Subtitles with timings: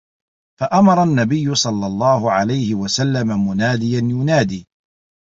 [0.59, 4.65] فَأَمَرَ النَّبِيُّ صَلَّى اللَّهُ عَلَيْهِ وَسَلَّمَ مُنَادِيًا يُنَادِي